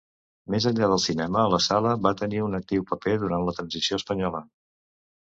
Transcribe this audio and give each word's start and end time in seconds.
Més 0.53 0.65
enllà 0.69 0.87
del 0.93 1.01
cinema, 1.01 1.43
la 1.55 1.59
sala 1.65 1.91
va 2.07 2.13
tenir 2.21 2.39
un 2.45 2.61
actiu 2.61 2.87
paper 2.93 3.13
durant 3.25 3.47
la 3.51 3.55
Transició 3.59 4.01
Espanyola. 4.03 4.43